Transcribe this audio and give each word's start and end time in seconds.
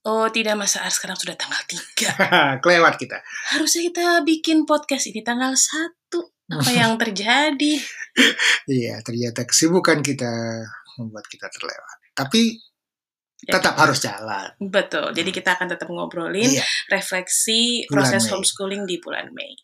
Oh 0.00 0.24
tidak 0.28 0.56
Mas 0.56 0.80
Aar, 0.80 0.88
sekarang 0.88 1.12
sudah 1.12 1.36
tanggal 1.36 1.60
3. 1.60 2.16
Kelewat 2.64 2.96
kita. 2.96 3.20
Harusnya 3.52 3.84
kita 3.92 4.04
bikin 4.24 4.64
podcast 4.64 5.04
ini 5.06 5.20
tanggal 5.20 5.52
1. 5.52 6.08
Apa 6.50 6.70
yang 6.72 6.96
terjadi? 6.96 7.74
Iya, 8.66 8.98
ternyata 9.06 9.46
kesibukan 9.46 10.02
kita 10.02 10.26
membuat 10.98 11.22
kita 11.30 11.46
terlewat. 11.48 11.96
Tapi 12.12 12.58
Ya. 13.40 13.56
tetap 13.56 13.72
harus 13.80 14.04
jalan. 14.04 14.52
Betul. 14.60 15.16
Jadi 15.16 15.32
kita 15.32 15.56
akan 15.56 15.72
tetap 15.72 15.88
ngobrolin 15.88 16.44
Iya, 16.44 16.60
refleksi 16.92 17.88
Bulan 17.88 18.04
proses 18.04 18.28
Mei. 18.28 18.30
homeschooling 18.36 18.82
di 18.84 19.00
bulan 19.00 19.32
Mei. 19.32 19.56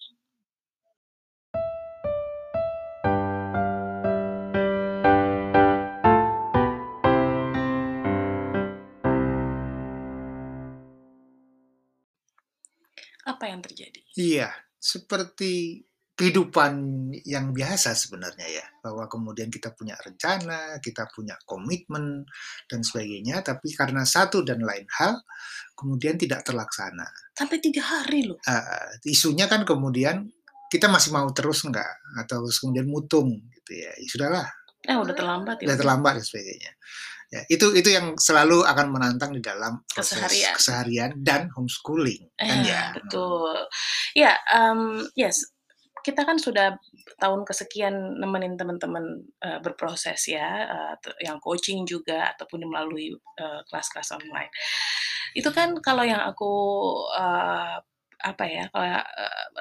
Apa 13.27 13.51
yang 13.51 13.60
terjadi? 13.62 14.01
iya, 14.15 14.51
seperti 14.77 15.83
kehidupan 16.16 16.73
yang 17.29 17.52
biasa 17.52 17.92
sebenarnya 17.92 18.48
ya, 18.48 18.66
bahwa 18.80 19.05
kemudian 19.05 19.52
kita 19.52 19.77
punya 19.77 19.92
rencana, 20.01 20.80
kita 20.80 21.12
punya 21.12 21.37
komitmen 21.45 22.24
dan 22.73 22.80
sebagainya, 22.80 23.45
tapi 23.45 23.69
karena 23.77 24.01
satu 24.01 24.41
dan 24.41 24.65
lain 24.65 24.88
hal 24.96 25.20
kemudian 25.77 26.16
tidak 26.16 26.41
terlaksana. 26.41 27.05
Sampai 27.37 27.60
tiga 27.60 27.84
hari 27.84 28.24
loh. 28.24 28.41
Eh, 28.48 29.12
isunya 29.12 29.45
kan 29.45 29.68
kemudian 29.68 30.24
kita 30.73 30.88
masih 30.88 31.12
mau 31.12 31.29
terus 31.37 31.60
enggak 31.68 32.01
atau 32.16 32.48
kemudian 32.48 32.88
mutung 32.88 33.37
gitu 33.52 33.73
ya. 33.77 33.93
Ya 33.93 34.09
sudahlah, 34.09 34.48
Eh 34.87 34.96
udah 34.96 35.15
terlambat 35.18 35.60
ya. 35.60 35.68
sudah 35.68 35.79
terlambat 35.82 36.12
dan 36.16 36.24
sebagainya. 36.24 36.73
Ya, 37.27 37.43
itu 37.51 37.75
itu 37.75 37.91
yang 37.91 38.15
selalu 38.15 38.62
akan 38.62 38.87
menantang 38.95 39.35
di 39.35 39.43
dalam 39.43 39.83
proses 39.91 40.15
Keseharian. 40.15 40.55
keseharian 40.55 41.11
dan 41.27 41.51
homeschooling 41.51 42.23
kan 42.39 42.62
Eh, 42.62 42.71
ya. 42.71 42.83
betul. 42.95 43.57
Ya, 44.15 44.38
em, 44.55 45.02
yes. 45.18 45.43
Kita 46.07 46.23
kan 46.23 46.38
sudah 46.38 46.79
tahun 47.18 47.43
kesekian 47.43 48.23
nemenin 48.23 48.55
teman-teman 48.55 49.27
eh, 49.43 49.59
berproses 49.59 50.23
ya, 50.30 50.71
t- 51.02 51.18
yang 51.18 51.43
coaching 51.43 51.83
juga 51.83 52.30
ataupun 52.30 52.63
melalui 52.63 53.10
eh, 53.13 53.61
kelas-kelas 53.66 54.15
online. 54.15 54.55
Itu 55.35 55.51
kan 55.51 55.74
kalau 55.83 56.07
yang 56.07 56.23
aku 56.23 56.52
eh, 57.11 57.74
apa 58.23 58.45
ya, 58.46 58.71
kalau 58.71 59.02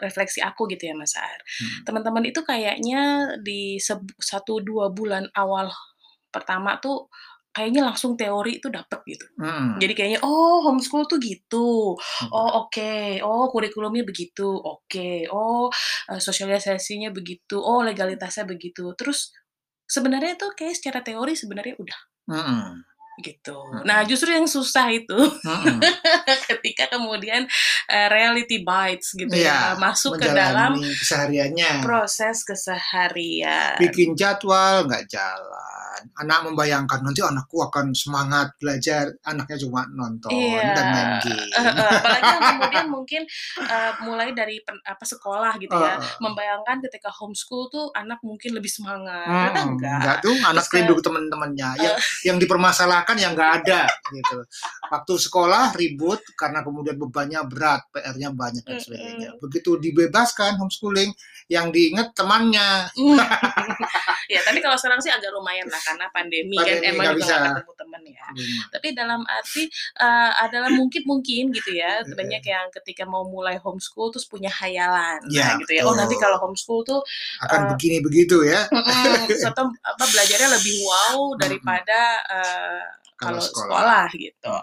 refleksi 0.06 0.40
aku 0.40 0.70
gitu 0.70 0.86
ya 0.86 0.94
Mas 0.94 1.18
Ar. 1.18 1.34
Hmm. 1.42 1.82
Teman-teman 1.82 2.30
itu 2.30 2.46
kayaknya 2.46 3.34
di 3.42 3.82
satu 4.22 4.62
dua 4.62 4.94
bulan 4.94 5.26
awal 5.34 5.74
pertama 6.30 6.78
tuh 6.78 7.10
kayaknya 7.56 7.88
langsung 7.88 8.20
teori 8.20 8.60
itu 8.60 8.68
dapet 8.68 9.00
gitu. 9.08 9.26
Mm. 9.40 9.80
Jadi 9.80 9.94
kayaknya 9.96 10.20
oh 10.28 10.68
homeschool 10.68 11.08
tuh 11.08 11.16
gitu. 11.24 11.96
Mm. 11.96 12.30
Oh 12.36 12.68
oke. 12.68 13.24
Oh 13.24 13.48
kurikulumnya 13.48 14.04
begitu. 14.04 14.52
Oke. 14.52 15.24
Oh 15.32 15.72
eh, 16.12 16.20
sosialisasinya 16.20 17.16
begitu. 17.16 17.56
Oh 17.56 17.80
legalitasnya 17.80 18.44
begitu. 18.44 18.92
Terus 19.00 19.32
sebenarnya 19.88 20.36
tuh 20.36 20.52
kayak 20.52 20.76
secara 20.76 21.00
teori 21.00 21.34
sebenarnya 21.38 21.80
udah 21.80 22.00
Mm-mm. 22.26 22.82
Gitu. 23.18 23.56
Mm-mm. 23.56 23.84
Nah 23.84 24.04
justru 24.04 24.28
yang 24.30 24.44
susah 24.46 24.88
itu 24.90 25.16
Mm-mm. 25.16 25.80
ketika 26.50 26.90
kemudian 26.90 27.48
eh, 27.86 28.08
reality 28.08 28.62
bites 28.62 29.14
gitu 29.14 29.32
ya 29.32 29.44
Iya, 29.46 29.60
masuk 29.78 30.18
ke 30.18 30.28
dalam 30.28 30.76
kesehariannya. 30.76 31.80
proses 31.80 32.44
keseharian. 32.44 33.78
Bikin 33.78 34.14
jadwal 34.14 34.84
nggak 34.84 35.06
jalan. 35.08 36.02
Anak 36.18 36.44
membayangkan 36.44 37.02
nanti 37.02 37.24
anakku 37.24 37.62
akan 37.62 37.92
semangat 37.92 38.52
belajar, 38.58 39.16
anaknya 39.24 39.58
cuma 39.58 39.88
nonton 39.88 40.28
Iya. 40.28 40.76
dan 40.76 40.86
main 40.92 41.12
game. 41.20 41.40
Eh, 41.48 41.64
eh, 41.72 41.90
apalagi 41.96 42.32
kemudian 42.44 42.88
mungkin 42.88 43.22
eh, 43.60 43.92
mulai 44.02 44.30
dari 44.32 44.60
pen- 44.60 44.84
apa 44.84 45.02
sekolah 45.02 45.56
gitu 45.56 45.72
ya, 45.72 45.96
membayangkan 46.20 46.84
ketika 46.84 47.08
homeschool 47.10 47.70
tuh 47.70 47.90
anak 47.94 48.20
mungkin 48.22 48.54
lebih 48.54 48.68
semangat. 48.68 49.24
Ternyata 49.26 49.60
Mm, 49.62 49.70
enggak. 49.72 49.98
enggak 49.98 50.18
tuh 50.20 50.36
anak 50.42 50.64
Terus 50.66 50.76
rindu 50.76 50.96
teman-temannya 51.00 51.70
yang 51.80 51.96
yang 52.26 52.38
dipermasalahkan 52.38 53.05
yang 53.14 53.38
nggak 53.38 53.52
ada 53.62 53.86
gitu. 54.10 54.42
Waktu 54.90 55.14
sekolah 55.22 55.78
ribut 55.78 56.26
karena 56.34 56.66
kemudian 56.66 56.98
bebannya 56.98 57.46
berat, 57.46 57.86
PR-nya 57.94 58.34
banyak 58.34 58.66
dan 58.66 58.82
sebagainya. 58.82 59.30
Begitu 59.38 59.78
dibebaskan 59.78 60.58
homeschooling, 60.58 61.14
yang 61.46 61.70
diingat 61.70 62.18
temannya. 62.18 62.90
ya 64.28 64.40
tapi 64.42 64.60
kalau 64.60 64.76
sekarang 64.76 65.00
sih 65.00 65.10
agak 65.10 65.30
lumayan 65.32 65.68
lah 65.68 65.82
karena 65.82 66.06
pandemi, 66.10 66.56
kan 66.56 66.66
Pandemi, 66.66 66.88
emang 66.90 67.04
nggak 67.06 67.16
juga 67.16 67.22
bisa. 67.22 67.34
nggak 67.36 67.54
ketemu 67.56 67.74
temen 67.78 68.02
ya. 68.06 68.26
Tapi 68.72 68.88
dalam 68.92 69.22
arti 69.26 69.64
eh, 69.98 70.32
adalah 70.40 70.70
mungkin 70.72 71.02
mungkin 71.06 71.44
gitu 71.52 71.72
ya 71.72 71.92
Iya. 72.06 72.14
banyak 72.14 72.44
yang 72.44 72.68
ketika 72.74 73.04
mau 73.04 73.24
mulai 73.26 73.56
homeschool 73.58 74.10
terus 74.10 74.26
punya 74.26 74.50
hayalan 74.50 75.20
Ya, 75.30 75.54
nah, 75.54 75.62
gitu 75.62 75.72
ya. 75.78 75.82
Oh 75.86 75.94
nanti 75.94 76.16
kalau 76.16 76.38
homeschool 76.40 76.82
tuh 76.82 77.00
Akan 77.42 77.66
Eh, 77.66 77.68
begini 77.74 77.98
begitu 78.00 78.42
ya 78.42 78.66
atau 79.46 79.66
apa 79.82 80.04
belajarnya 80.06 80.50
lebih 80.54 80.76
wow 80.84 81.34
daripada 81.42 82.00
eh, 82.28 82.84
kalau 83.16 83.40
sekolah. 83.40 84.12
gitu. 84.12 84.54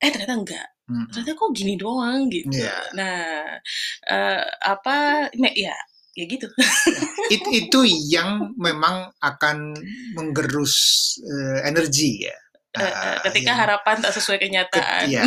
Eh 0.00 0.08
ternyata 0.08 0.32
enggak. 0.34 0.68
Mm. 0.86 1.06
Ternyata 1.10 1.32
kok 1.34 1.50
gini 1.52 1.74
doang 1.74 2.30
gitu. 2.30 2.48
Iya. 2.52 2.76
Nah, 2.94 3.58
eh, 4.06 4.42
apa 4.62 5.28
ya 5.52 5.76
ya 6.16 6.24
gitu. 6.24 6.48
It- 7.34 7.52
itu 7.52 7.80
yang 8.08 8.56
memang 8.56 9.12
akan 9.20 9.76
menggerus 10.16 10.74
eh, 11.20 11.68
energi 11.68 12.24
ya. 12.24 12.36
Ah, 12.76 13.16
ketika 13.24 13.56
yang- 13.56 13.60
harapan 13.60 13.96
tak 14.00 14.12
sesuai 14.12 14.36
Ke- 14.36 14.44
kenyataan. 14.48 15.04
ya, 15.08 15.24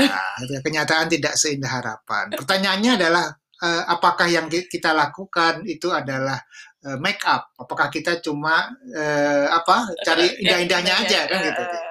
kenyataan 0.61 1.09
tidak 1.09 1.33
seindah 1.33 1.69
harapan. 1.69 2.29
Pertanyaannya 2.33 2.91
adalah 2.97 3.25
eh, 3.59 3.83
apakah 3.85 4.28
yang 4.29 4.45
ki- 4.45 4.69
kita 4.69 4.94
lakukan 4.94 5.66
itu 5.66 5.89
adalah 5.89 6.38
eh, 6.85 6.97
make 6.97 7.22
up? 7.25 7.49
Apakah 7.57 7.89
kita 7.89 8.22
cuma 8.22 8.69
eh, 8.89 9.45
apa 9.45 9.89
cari 10.01 10.29
ya, 10.38 10.57
indah-indahnya 10.61 10.94
ya, 10.94 11.01
aja 11.05 11.19
kan 11.25 11.39
gitu? 11.41 11.61
eh, 11.63 11.83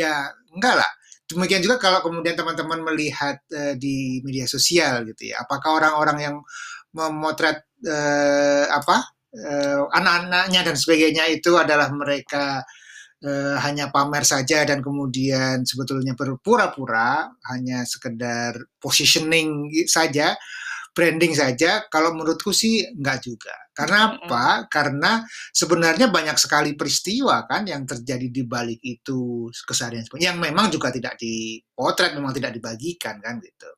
Ya 0.00 0.12
enggak 0.52 0.76
lah. 0.80 0.90
Demikian 1.26 1.58
juga 1.58 1.76
kalau 1.76 2.00
kemudian 2.00 2.34
teman-teman 2.34 2.80
melihat 2.86 3.36
eh, 3.52 3.74
di 3.76 4.18
media 4.24 4.46
sosial 4.48 5.04
gitu 5.04 5.28
ya, 5.30 5.44
apakah 5.44 5.76
orang-orang 5.76 6.18
yang 6.22 6.36
memotret 6.96 7.68
eh, 7.84 8.64
apa 8.64 9.12
eh, 9.36 9.80
anak-anaknya 9.84 10.60
dan 10.72 10.76
sebagainya 10.80 11.24
itu 11.28 11.52
adalah 11.60 11.92
mereka 11.92 12.64
eh, 13.20 13.56
hanya 13.60 13.92
pamer 13.92 14.24
saja 14.24 14.64
dan 14.64 14.80
kemudian 14.80 15.62
sebetulnya 15.68 16.16
berpura-pura 16.16 17.28
hanya 17.52 17.84
sekedar 17.84 18.56
positioning 18.80 19.68
saja, 19.84 20.32
branding 20.96 21.36
saja. 21.36 21.84
Kalau 21.92 22.16
menurutku 22.16 22.50
sih 22.56 22.80
enggak 22.96 23.20
juga. 23.28 23.65
Karena 23.76 24.16
apa? 24.16 24.64
Karena 24.72 25.20
sebenarnya 25.52 26.08
banyak 26.08 26.40
sekali 26.40 26.72
peristiwa 26.72 27.44
kan 27.44 27.68
yang 27.68 27.84
terjadi 27.84 28.32
di 28.32 28.42
balik 28.48 28.80
itu 28.80 29.52
keseharian 29.68 30.08
yang 30.16 30.40
memang 30.40 30.72
juga 30.72 30.88
tidak 30.88 31.20
dipotret, 31.20 32.16
memang 32.16 32.32
tidak 32.32 32.56
dibagikan 32.56 33.20
kan 33.20 33.36
gitu. 33.44 33.68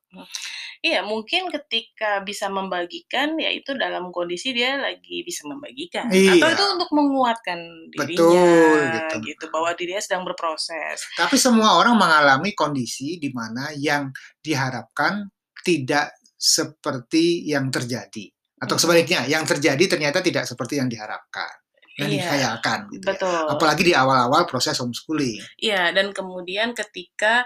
Iya, 0.79 1.03
mungkin 1.03 1.51
ketika 1.51 2.23
bisa 2.23 2.47
membagikan, 2.47 3.35
ya 3.35 3.51
itu 3.51 3.75
dalam 3.75 4.15
kondisi 4.15 4.55
dia 4.55 4.79
lagi 4.79 5.27
bisa 5.27 5.43
membagikan. 5.43 6.07
Iya. 6.07 6.39
Atau 6.39 6.49
itu 6.55 6.65
untuk 6.79 6.89
menguatkan 6.95 7.59
dirinya, 7.91 8.15
Betul, 8.15 8.79
gitu. 8.95 9.15
gitu, 9.27 9.45
bahwa 9.51 9.75
dirinya 9.75 9.99
sedang 9.99 10.23
berproses. 10.23 11.03
Tapi 11.19 11.35
semua 11.35 11.75
orang 11.75 11.99
mengalami 11.99 12.55
kondisi 12.55 13.19
di 13.19 13.27
mana 13.35 13.75
yang 13.75 14.07
diharapkan 14.39 15.27
tidak 15.67 16.15
seperti 16.39 17.43
yang 17.51 17.67
terjadi. 17.67 18.31
Atau 18.59 18.75
sebaliknya, 18.75 19.23
yang 19.25 19.47
terjadi 19.47 19.79
ternyata 19.87 20.19
tidak 20.19 20.43
seperti 20.43 20.77
yang 20.79 20.91
diharapkan. 20.91 21.49
Yang 21.99 22.09
Iya, 22.09 22.15
dikhayalkan 22.23 22.79
gitu 22.95 23.03
ya. 23.03 23.11
betul. 23.11 23.43
Apalagi 23.59 23.83
di 23.83 23.93
awal-awal 23.95 24.47
proses 24.47 24.79
homeschooling. 24.79 25.43
Iya, 25.59 25.91
dan 25.91 26.15
kemudian 26.15 26.71
ketika 26.71 27.43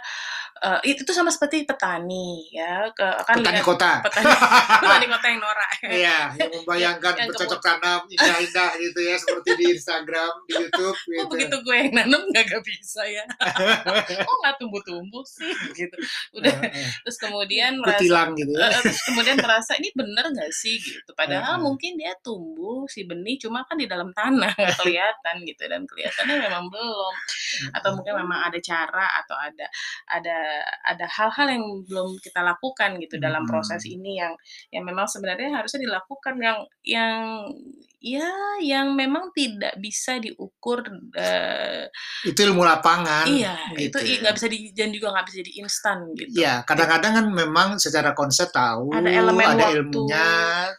eh, 0.63 0.79
itu 0.95 1.01
tuh 1.03 1.11
sama 1.11 1.29
seperti 1.29 1.67
petani, 1.67 2.47
ya, 2.49 2.87
ke, 2.95 3.03
akan 3.03 3.35
Petani 3.43 3.59
lihat 3.59 3.67
kota. 3.67 3.91
petani, 4.01 4.25
petani 4.83 5.05
kota 5.11 5.25
yang 5.27 5.39
norak. 5.43 5.71
Iya, 5.83 6.19
yang 6.39 6.51
membayangkan 6.55 7.13
Yang 7.19 7.27
bercocok 7.35 7.61
tanam 7.61 7.99
indah-indah 8.07 8.71
gitu 8.79 8.99
ya, 9.03 9.15
seperti 9.19 9.49
di 9.59 9.65
Instagram, 9.75 10.33
di 10.47 10.53
YouTube 10.55 10.97
Kok 10.97 11.07
gitu. 11.13 11.25
begitu 11.29 11.55
gue 11.61 11.75
yang 11.75 11.91
nanam 11.93 12.21
nggak 12.31 12.43
gak 12.47 12.63
bisa 12.63 13.01
ya? 13.03 13.23
Kok 14.07 14.35
nggak 14.43 14.55
tumbuh-tumbuh 14.57 15.23
sih? 15.27 15.51
Gitu. 15.75 15.95
Udah, 16.39 16.55
terus 17.03 17.17
kemudian 17.19 17.77
merasa 17.77 17.99
Kutilang 17.99 18.31
gitu 18.33 18.51
ya. 18.55 18.69
Terus 18.81 18.99
kemudian 19.11 19.37
merasa 19.43 19.71
ini 19.77 19.89
bener 19.93 20.25
nggak 20.31 20.51
sih 20.53 20.79
gitu 20.79 21.11
padahal 21.13 21.59
mungkin 21.59 21.99
dia 21.99 22.13
tumbuh 22.23 22.85
si 22.87 23.03
benih 23.03 23.35
cuma 23.41 23.65
kan 23.67 23.75
di 23.75 23.87
dalam 23.89 24.13
tanah 24.15 24.53
nggak 24.53 24.77
kelihatan 24.79 25.35
gitu 25.43 25.63
dan 25.67 25.83
kelihatannya 25.83 26.35
memang 26.47 26.71
belum 26.71 27.13
atau 27.75 27.89
mungkin 27.95 28.13
memang 28.23 28.39
ada 28.47 28.59
cara 28.63 29.07
atau 29.23 29.35
ada 29.35 29.65
ada 30.07 30.37
ada 30.83 31.05
hal-hal 31.07 31.47
yang 31.53 31.65
belum 31.87 32.19
kita 32.21 32.41
lakukan 32.43 32.99
gitu 33.01 33.17
dalam 33.17 33.43
Hmm. 33.43 33.51
proses 33.51 33.83
ini 33.85 34.19
yang 34.19 34.33
yang 34.71 34.83
memang 34.87 35.05
sebenarnya 35.09 35.51
harusnya 35.51 35.83
dilakukan 35.83 36.35
yang 36.39 36.57
yang 36.83 37.23
ya 38.03 38.27
yang 38.59 38.99
memang 38.99 39.31
tidak 39.31 39.79
bisa 39.79 40.19
diukur 40.19 40.83
uh, 41.15 41.87
itu 42.27 42.35
ilmu 42.35 42.59
lapangan 42.67 43.23
iya 43.23 43.55
gitu. 43.79 43.95
itu 44.03 44.19
nggak 44.19 44.35
bisa 44.35 44.47
di 44.51 44.75
dan 44.75 44.91
juga 44.91 45.15
nggak 45.15 45.27
bisa 45.31 45.39
di 45.39 45.51
instan 45.63 46.11
gitu 46.19 46.35
ya 46.35 46.67
kadang-kadang 46.67 47.15
kan 47.15 47.25
memang 47.31 47.67
secara 47.79 48.11
konsep 48.11 48.51
tahu 48.51 48.91
ada 48.91 49.07
elemen 49.07 49.55
ada 49.55 49.71
waktu. 49.71 49.87
ilmunya 49.87 50.27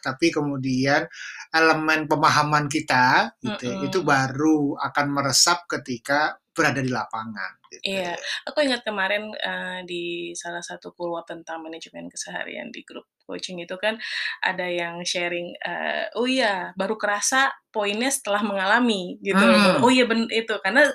tapi 0.05 0.29
kemudian 0.29 1.09
elemen 1.55 2.11
pemahaman 2.11 2.67
kita 2.67 3.31
gitu 3.39 3.71
mm 3.71 3.75
-hmm. 3.79 3.87
itu 3.87 3.99
baru 4.03 4.75
akan 4.75 5.05
meresap 5.07 5.63
ketika 5.71 6.35
berada 6.55 6.79
di 6.79 6.91
lapangan. 6.91 7.51
Gitu. 7.67 7.83
Iya, 7.99 8.15
aku 8.47 8.63
ingat 8.63 8.87
kemarin 8.87 9.31
uh, 9.35 9.79
di 9.83 10.31
salah 10.35 10.63
satu 10.63 10.95
keluar 10.95 11.27
tentang 11.27 11.63
manajemen 11.63 12.07
keseharian 12.07 12.71
di 12.71 12.83
grup 12.87 13.07
coaching 13.25 13.59
itu 13.59 13.75
kan 13.81 13.97
ada 14.39 14.69
yang 14.69 15.01
sharing, 15.01 15.51
uh, 15.65 16.07
oh 16.15 16.29
iya 16.29 16.71
baru 16.77 16.95
kerasa 16.95 17.51
poinnya 17.75 18.07
setelah 18.07 18.39
mengalami 18.39 19.19
gitu. 19.19 19.35
Hmm. 19.35 19.83
Oh 19.83 19.91
iya 19.91 20.07
ben 20.07 20.31
itu 20.31 20.55
karena 20.63 20.87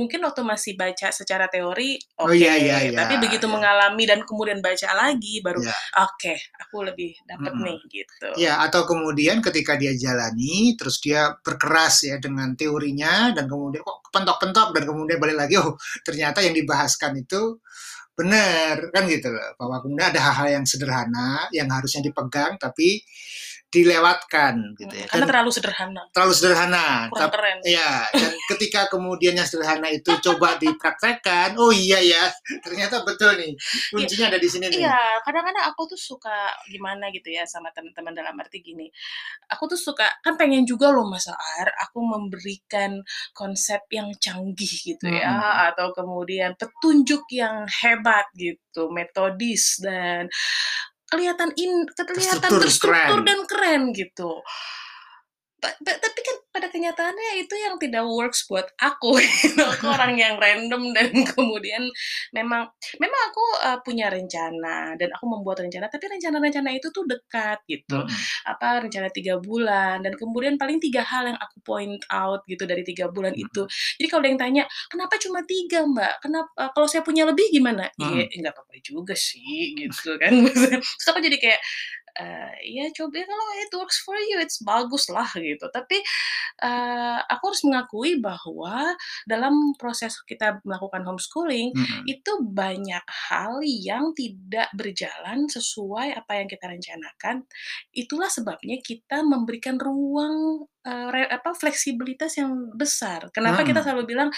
mungkin 0.00 0.24
waktu 0.24 0.40
masih 0.40 0.72
baca 0.80 1.12
secara 1.12 1.44
teori 1.52 2.00
oke, 2.16 2.32
okay, 2.32 2.32
oh, 2.32 2.32
iya, 2.32 2.54
iya, 2.56 2.76
iya, 2.88 2.96
tapi 3.04 3.20
begitu 3.20 3.44
iya. 3.44 3.52
mengalami 3.52 4.08
dan 4.08 4.24
kemudian 4.24 4.64
baca 4.64 4.88
lagi 4.96 5.44
baru 5.44 5.60
iya. 5.60 5.76
oke 6.00 6.16
okay, 6.16 6.40
aku 6.56 6.88
lebih 6.88 7.12
dapat 7.28 7.52
hmm. 7.52 7.64
nih 7.68 7.78
gitu. 7.92 8.28
Ya 8.40 8.64
atau 8.64 8.88
kemudian 8.88 9.44
ketika 9.44 9.76
dia 9.76 9.92
jalani 9.92 10.72
terus 10.80 11.04
dia 11.04 11.36
berkeras 11.44 12.08
ya 12.08 12.16
dengan 12.16 12.56
teorinya 12.56 13.36
dan 13.36 13.44
kemudian 13.44 13.84
kok 13.84 14.08
pentok-pentok 14.08 14.72
dan 14.72 14.88
kemudian 14.88 15.20
balik 15.20 15.36
lagi 15.36 15.60
oh 15.60 15.76
ternyata 16.00 16.40
yang 16.40 16.56
dibahaskan 16.56 17.20
itu 17.20 17.60
benar 18.12 18.92
kan 18.92 19.04
gitu 19.08 19.28
loh. 19.32 19.56
Bahwa 19.56 19.80
kemudian 19.82 20.08
ada 20.12 20.20
hal-hal 20.30 20.60
yang 20.60 20.66
sederhana 20.68 21.48
yang 21.54 21.68
harusnya 21.72 22.04
dipegang 22.04 22.56
tapi 22.60 23.02
dilewatkan 23.72 24.76
gitu 24.76 24.92
ya. 24.92 25.08
Karena 25.08 25.24
terlalu 25.24 25.50
sederhana. 25.50 26.02
Terlalu 26.12 26.34
sederhana. 26.36 27.08
Kurang 27.08 27.32
keren. 27.32 27.58
Ya, 27.64 28.04
dan 28.12 28.32
ketika 28.52 28.92
kemudian 28.92 29.32
yang 29.32 29.48
sederhana 29.48 29.88
itu 29.88 30.12
coba 30.20 30.60
dipraktekkan, 30.60 31.56
oh 31.56 31.72
iya 31.72 31.96
ya, 32.04 32.28
ternyata 32.60 33.00
betul 33.08 33.32
nih. 33.40 33.56
Kuncinya 33.88 34.28
ya, 34.28 34.30
ada 34.36 34.38
di 34.38 34.48
sini 34.52 34.68
nih. 34.68 34.84
Iya, 34.84 35.24
kadang-kadang 35.24 35.64
aku 35.72 35.88
tuh 35.88 35.96
suka 35.96 36.52
gimana 36.68 37.08
gitu 37.16 37.32
ya 37.32 37.48
sama 37.48 37.72
teman-teman 37.72 38.12
dalam 38.12 38.36
arti 38.36 38.60
gini. 38.60 38.92
Aku 39.48 39.64
tuh 39.64 39.80
suka 39.80 40.04
kan 40.20 40.36
pengen 40.36 40.68
juga 40.68 40.92
loh 40.92 41.08
Mas 41.08 41.24
Ar, 41.32 41.68
aku 41.88 42.04
memberikan 42.04 43.00
konsep 43.32 43.80
yang 43.88 44.12
canggih 44.20 44.68
gitu 44.68 45.08
ya 45.08 45.32
hmm. 45.32 45.72
atau 45.72 45.96
kemudian 45.96 46.52
petunjuk 46.60 47.24
yang 47.32 47.64
hebat 47.64 48.28
gitu, 48.36 48.92
metodis 48.92 49.80
dan 49.80 50.28
kelihatan 51.12 51.52
in 51.60 51.84
kelihatan 51.92 52.48
terstruktur, 52.48 52.64
terstruktur 52.64 53.20
keren. 53.20 53.28
dan 53.28 53.40
keren 53.44 53.82
gitu 53.92 54.40
tapi 55.62 56.20
kan 56.26 56.36
pada 56.62 56.70
kenyataannya 56.70 57.42
itu 57.42 57.58
yang 57.58 57.74
tidak 57.74 58.06
works 58.06 58.46
buat 58.46 58.70
aku 58.78 59.18
gitu. 59.18 59.66
aku 59.74 59.90
orang 59.90 60.14
yang 60.14 60.38
random 60.38 60.94
dan 60.94 61.10
kemudian 61.34 61.82
memang 62.30 62.70
memang 63.02 63.20
aku 63.34 63.44
uh, 63.66 63.78
punya 63.82 64.06
rencana 64.06 64.94
dan 64.94 65.10
aku 65.10 65.26
membuat 65.26 65.66
rencana 65.66 65.90
tapi 65.90 66.06
rencana-rencana 66.06 66.70
itu 66.70 66.94
tuh 66.94 67.02
dekat 67.02 67.58
gitu 67.66 67.98
hmm. 67.98 68.46
apa 68.46 68.86
rencana 68.86 69.10
tiga 69.10 69.42
bulan 69.42 70.06
dan 70.06 70.14
kemudian 70.14 70.54
paling 70.54 70.78
tiga 70.78 71.02
hal 71.02 71.26
yang 71.26 71.38
aku 71.42 71.58
point 71.66 71.98
out 72.14 72.46
gitu 72.46 72.62
dari 72.62 72.86
tiga 72.86 73.10
bulan 73.10 73.34
hmm. 73.34 73.42
itu 73.42 73.66
jadi 73.98 74.06
kalau 74.06 74.22
ada 74.22 74.30
yang 74.30 74.38
tanya 74.38 74.62
kenapa 74.86 75.18
cuma 75.18 75.42
tiga 75.42 75.82
mbak 75.82 76.14
kenapa 76.22 76.50
uh, 76.62 76.70
kalau 76.70 76.86
saya 76.86 77.02
punya 77.02 77.26
lebih 77.26 77.50
gimana 77.50 77.90
iya 77.98 78.30
hmm. 78.30 78.38
nggak 78.38 78.54
apa-apa 78.54 78.78
juga 78.86 79.18
sih 79.18 79.74
gitu 79.74 80.14
kan 80.14 80.30
terus 80.78 81.06
aku 81.10 81.18
jadi 81.18 81.42
kayak 81.42 81.60
uh, 82.18 82.52
ya 82.60 82.88
coba 82.92 83.24
kalau 83.24 83.46
it 83.62 83.72
works 83.72 84.00
for 84.04 84.16
you 84.16 84.40
it's 84.40 84.60
bagus 84.60 85.08
lah 85.08 85.28
gitu 85.36 85.64
tapi 85.72 86.00
uh, 86.60 87.20
aku 87.28 87.52
harus 87.52 87.62
mengakui 87.64 88.20
bahwa 88.20 88.96
dalam 89.24 89.76
proses 89.80 90.18
kita 90.28 90.60
melakukan 90.66 91.04
homeschooling 91.06 91.72
mm-hmm. 91.72 92.02
itu 92.08 92.32
banyak 92.44 93.04
hal 93.06 93.60
yang 93.64 94.12
tidak 94.12 94.68
berjalan 94.76 95.48
sesuai 95.48 96.16
apa 96.16 96.42
yang 96.42 96.48
kita 96.48 96.66
rencanakan 96.68 97.46
itulah 97.96 98.28
sebabnya 98.28 98.80
kita 98.84 99.24
memberikan 99.24 99.80
ruang 99.80 100.68
uh, 100.84 101.08
re, 101.08 101.28
apa 101.28 101.56
fleksibilitas 101.56 102.36
yang 102.36 102.72
besar 102.76 103.32
kenapa 103.32 103.64
mm. 103.64 103.66
kita 103.72 103.80
selalu 103.80 104.04
bilang 104.04 104.30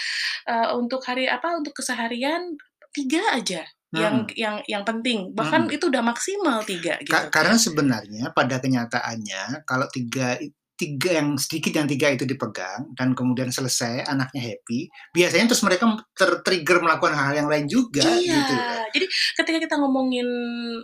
uh, 0.47 0.75
untuk 0.77 1.03
hari 1.03 1.27
apa 1.27 1.55
untuk 1.59 1.75
keseharian 1.75 2.55
tiga 2.95 3.21
aja 3.35 3.67
yang 3.95 4.15
hmm. 4.27 4.35
yang 4.35 4.55
yang 4.67 4.83
penting 4.83 5.31
bahkan 5.31 5.65
hmm. 5.65 5.75
itu 5.75 5.87
udah 5.87 6.03
maksimal 6.03 6.59
tiga 6.67 6.99
gitu. 6.99 7.15
Ka 7.15 7.31
karena 7.31 7.55
sebenarnya 7.55 8.23
pada 8.35 8.59
kenyataannya 8.59 9.63
kalau 9.63 9.87
tiga 9.89 10.35
tiga 10.75 11.23
yang 11.23 11.39
sedikit 11.39 11.71
yang 11.79 11.87
tiga 11.87 12.11
itu 12.11 12.27
dipegang 12.27 12.91
dan 12.99 13.15
kemudian 13.15 13.47
selesai 13.47 14.03
anaknya 14.03 14.53
happy 14.53 14.91
biasanya 15.15 15.47
terus 15.47 15.63
mereka 15.63 15.87
tertrigger 16.11 16.83
melakukan 16.83 17.15
hal, 17.15 17.31
yang 17.31 17.47
lain 17.47 17.63
juga 17.67 18.03
iya. 18.03 18.35
gitu 18.43 18.53
ya. 18.53 18.67
jadi 18.91 19.05
ketika 19.39 19.57
kita 19.63 19.75
ngomongin 19.79 20.27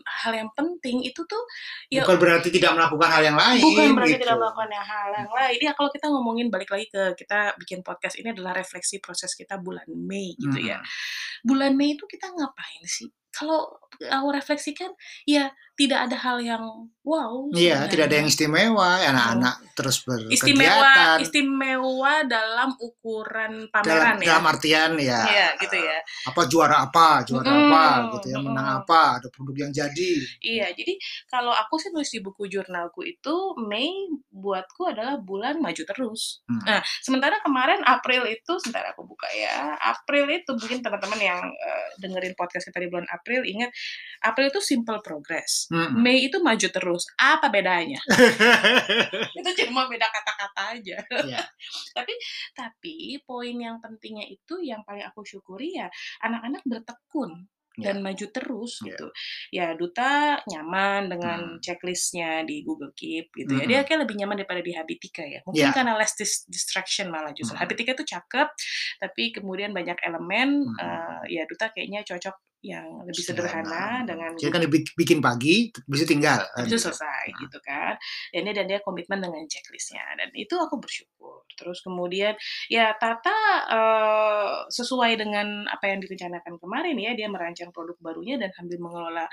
hal 0.08 0.32
yang 0.32 0.50
penting 0.56 1.04
itu 1.04 1.20
tuh 1.28 1.44
ya 1.92 2.08
bukan 2.08 2.18
berarti 2.24 2.50
tidak 2.56 2.72
melakukan 2.80 3.10
hal 3.12 3.24
yang 3.24 3.38
lain 3.38 3.64
bukan 3.64 3.88
berarti 4.00 4.16
gitu. 4.16 4.24
tidak 4.24 4.38
melakukan 4.40 4.70
hal 4.80 5.10
yang 5.12 5.32
lain 5.32 5.58
ya 5.60 5.72
kalau 5.76 5.90
kita 5.92 6.08
ngomongin 6.08 6.48
balik 6.48 6.70
lagi 6.72 6.88
ke 6.88 7.04
kita 7.20 7.40
bikin 7.60 7.84
podcast 7.84 8.16
ini 8.16 8.32
adalah 8.32 8.56
refleksi 8.56 9.04
proses 9.04 9.36
kita 9.36 9.60
bulan 9.60 9.86
Mei 9.92 10.40
gitu 10.40 10.56
ya. 10.56 10.80
hmm. 10.80 10.88
ya 10.88 11.44
bulan 11.44 11.76
Mei 11.76 12.00
itu 12.00 12.08
kita 12.08 12.32
ngapain 12.32 12.84
sih 12.88 13.12
kalau 13.32 13.72
aku 14.02 14.28
refleksikan 14.36 14.92
ya 15.24 15.56
tidak 15.82 16.00
ada 16.06 16.18
hal 16.22 16.38
yang 16.38 16.62
wow. 17.02 17.50
Iya, 17.50 17.90
tidak 17.90 18.14
ada 18.14 18.16
yang 18.22 18.30
istimewa. 18.30 19.02
Anak-anak 19.02 19.56
oh. 19.58 19.74
terus 19.74 19.98
berkegiatan. 20.06 20.38
Istimewa, 20.38 20.94
istimewa 21.18 22.14
dalam 22.30 22.70
ukuran 22.78 23.66
pameran 23.74 24.22
dalam, 24.22 24.22
ya. 24.22 24.28
Dalam 24.30 24.46
artian 24.46 24.92
ya. 25.02 25.22
Iya, 25.26 25.48
gitu 25.58 25.78
ya. 25.82 25.98
Apa 26.30 26.46
juara 26.46 26.86
apa, 26.86 27.26
juara 27.26 27.50
hmm, 27.50 27.66
apa, 27.66 27.84
gitu 28.14 28.28
ya, 28.30 28.38
menang 28.38 28.68
hmm. 28.70 28.80
apa, 28.86 29.02
ada 29.18 29.28
produk 29.34 29.56
yang 29.66 29.74
jadi. 29.74 30.14
Iya, 30.38 30.68
jadi 30.78 30.94
kalau 31.26 31.50
aku 31.50 31.82
sih 31.82 31.90
nulis 31.90 32.14
di 32.14 32.22
buku 32.22 32.46
jurnalku 32.46 33.02
itu 33.02 33.58
Mei 33.66 33.90
buatku 34.30 34.94
adalah 34.94 35.18
bulan 35.18 35.58
maju 35.58 35.82
terus. 35.82 36.46
Hmm. 36.46 36.62
Nah, 36.70 36.82
sementara 37.02 37.42
kemarin 37.42 37.82
April 37.90 38.30
itu, 38.30 38.54
sebentar 38.62 38.86
aku 38.94 39.10
buka 39.10 39.26
ya. 39.34 39.74
April 39.82 40.30
itu 40.30 40.54
mungkin 40.54 40.86
teman-teman 40.86 41.18
yang 41.18 41.42
uh, 41.42 41.88
dengerin 41.98 42.38
podcast 42.38 42.70
kita 42.70 42.78
di 42.78 42.90
bulan 42.94 43.10
April 43.10 43.42
ingat 43.42 43.74
April 44.22 44.54
itu 44.54 44.62
simple 44.62 45.02
progress. 45.02 45.71
Hmm. 45.72 46.04
Mei 46.04 46.28
itu 46.28 46.44
maju 46.44 46.68
terus. 46.68 47.08
Apa 47.16 47.48
bedanya? 47.48 47.96
itu 49.40 49.50
cuma 49.64 49.88
beda 49.88 50.04
kata-kata 50.12 50.76
aja. 50.76 51.00
Yeah. 51.24 51.48
tapi 51.98 52.12
tapi 52.52 52.96
poin 53.24 53.56
yang 53.56 53.80
pentingnya 53.80 54.28
itu 54.28 54.60
yang 54.60 54.84
paling 54.84 55.08
aku 55.08 55.24
syukuri 55.24 55.80
ya 55.80 55.88
anak-anak 56.20 56.60
bertekun 56.68 57.48
dan 57.80 57.96
yeah. 58.00 58.04
maju 58.04 58.26
terus 58.36 58.84
yeah. 58.84 58.88
gitu. 58.92 59.08
Ya 59.48 59.68
Duta 59.80 60.44
nyaman 60.44 61.08
dengan 61.08 61.40
hmm. 61.56 61.60
checklistnya 61.64 62.44
di 62.44 62.68
Google 62.68 62.92
Keep 62.92 63.32
gitu 63.32 63.54
ya. 63.56 63.64
Dia 63.64 63.80
hmm. 63.82 63.88
kayak 63.88 64.00
lebih 64.04 64.16
nyaman 64.20 64.44
daripada 64.44 64.60
di 64.60 64.76
Habitika 64.76 65.24
ya. 65.24 65.40
Mungkin 65.48 65.72
yeah. 65.72 65.72
karena 65.72 65.96
less 65.96 66.20
dis 66.20 66.44
distraction 66.52 67.08
malah 67.08 67.32
justru. 67.32 67.56
Hmm. 67.56 67.64
Habitika 67.64 67.96
itu 67.96 68.04
cakep, 68.04 68.52
tapi 69.00 69.32
kemudian 69.32 69.72
banyak 69.72 69.96
elemen. 70.04 70.68
Hmm. 70.68 70.76
Uh, 70.84 71.24
ya 71.32 71.48
Duta 71.48 71.72
kayaknya 71.72 72.04
cocok 72.04 72.51
yang 72.62 72.86
lebih 73.10 73.26
sederhana, 73.26 74.06
dengan 74.06 74.38
jadi 74.38 74.54
kan 74.54 74.62
bikin 74.70 75.18
pagi 75.18 75.74
bisa 75.90 76.06
tinggal 76.06 76.46
itu 76.62 76.78
selesai 76.78 77.26
nah. 77.34 77.40
gitu 77.42 77.58
kan 77.66 77.94
dan 78.30 78.42
dia 78.46 78.54
dan 78.54 78.66
dia 78.70 78.80
komitmen 78.86 79.18
dengan 79.18 79.42
checklistnya 79.50 80.06
dan 80.14 80.30
itu 80.38 80.54
aku 80.62 80.78
bersyukur 80.78 81.42
terus 81.58 81.82
kemudian 81.86 82.34
ya 82.70 82.94
Tata 82.98 83.66
uh, 83.70 84.66
sesuai 84.70 85.18
dengan 85.18 85.66
apa 85.70 85.94
yang 85.94 86.02
direncanakan 86.02 86.58
kemarin 86.58 86.98
ya 86.98 87.12
dia 87.14 87.28
merancang 87.30 87.70
produk 87.70 87.98
barunya 88.02 88.42
dan 88.42 88.50
sambil 88.54 88.78
mengelola 88.82 89.26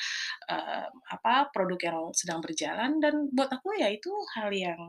uh, 0.49 0.87
apa 1.09 1.49
produk 1.53 1.81
yang 1.81 1.99
sedang 2.13 2.41
berjalan 2.45 3.01
dan 3.01 3.29
buat 3.33 3.49
aku 3.49 3.77
ya 3.81 3.89
itu 3.89 4.13
hal 4.37 4.53
yang 4.53 4.81